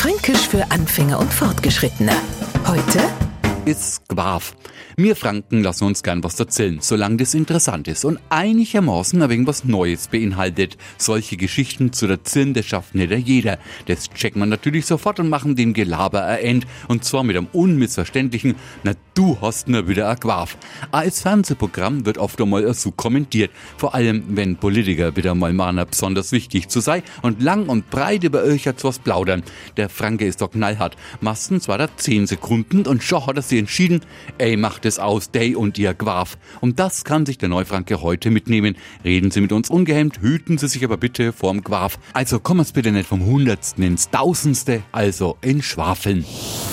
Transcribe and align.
Fränkisch 0.00 0.48
für 0.48 0.70
Anfänger 0.70 1.18
und 1.18 1.30
Fortgeschrittene. 1.30 2.12
Heute 2.66 3.00
ist 3.66 4.08
Gwarf. 4.08 4.56
Wir 4.96 5.14
Franken 5.14 5.62
lassen 5.62 5.84
uns 5.84 6.02
gern 6.02 6.24
was 6.24 6.40
erzählen, 6.40 6.78
solange 6.80 7.18
das 7.18 7.34
interessant 7.34 7.86
ist 7.86 8.06
und 8.06 8.18
einigermaßen 8.30 9.20
ein 9.20 9.28
wenig 9.28 9.46
was 9.46 9.64
Neues 9.64 10.08
beinhaltet. 10.08 10.78
Solche 10.96 11.36
Geschichten 11.36 11.92
zu 11.92 12.06
erzählen, 12.06 12.54
das 12.54 12.64
schafft 12.64 12.94
nicht 12.94 13.12
jeder. 13.28 13.58
Das 13.88 14.08
checkt 14.08 14.36
man 14.36 14.48
natürlich 14.48 14.86
sofort 14.86 15.20
und 15.20 15.28
machen 15.28 15.54
dem 15.54 15.74
Gelaber 15.74 16.24
ein 16.24 16.38
End. 16.38 16.66
Und 16.88 17.04
zwar 17.04 17.22
mit 17.22 17.36
einem 17.36 17.48
unmissverständlichen, 17.52 18.54
na 18.82 18.94
du 19.20 19.36
hast 19.42 19.68
nur 19.68 19.86
wieder 19.86 20.16
Gwarf. 20.16 20.56
Als 20.92 21.20
Fernsehprogramm 21.20 22.06
wird 22.06 22.16
oft 22.16 22.40
einmal 22.40 22.72
so 22.72 22.90
kommentiert. 22.90 23.50
Vor 23.76 23.94
allem, 23.94 24.24
wenn 24.28 24.56
Politiker 24.56 25.14
wieder 25.14 25.34
mal 25.34 25.52
mahnen, 25.52 25.84
besonders 25.86 26.32
wichtig 26.32 26.68
zu 26.68 26.80
sein 26.80 27.02
und 27.20 27.42
lang 27.42 27.68
und 27.68 27.90
breit 27.90 28.24
über 28.24 28.42
euch 28.42 28.64
was 28.64 28.98
plaudern. 28.98 29.42
Der 29.76 29.90
Franke 29.90 30.24
ist 30.24 30.40
doch 30.40 30.52
knallhart. 30.52 30.96
Meistens 31.20 31.68
war 31.68 31.76
da 31.76 31.94
10 31.94 32.28
Sekunden 32.28 32.86
und 32.86 33.02
schon 33.02 33.26
hat 33.26 33.36
er 33.36 33.42
sie 33.42 33.58
entschieden, 33.58 34.00
ey, 34.38 34.56
macht 34.56 34.86
es 34.86 34.98
aus, 34.98 35.30
Day 35.30 35.54
und 35.54 35.76
ihr 35.76 35.92
Gwaf. 35.92 36.38
Und 36.62 36.78
das 36.78 37.04
kann 37.04 37.26
sich 37.26 37.36
der 37.36 37.50
Neufranke 37.50 38.00
heute 38.00 38.30
mitnehmen. 38.30 38.74
Reden 39.04 39.30
Sie 39.30 39.42
mit 39.42 39.52
uns 39.52 39.68
ungehemmt, 39.68 40.22
hüten 40.22 40.56
Sie 40.56 40.68
sich 40.68 40.82
aber 40.82 40.96
bitte 40.96 41.34
vorm 41.34 41.62
Gwaf. 41.62 41.98
Also 42.14 42.40
kommen 42.40 42.64
Sie 42.64 42.72
bitte 42.72 42.90
nicht 42.90 43.06
vom 43.06 43.26
Hundertsten 43.26 43.84
ins 43.84 44.08
Tausendste, 44.08 44.82
also 44.92 45.36
in 45.42 45.60
Schwafeln. 45.60 46.24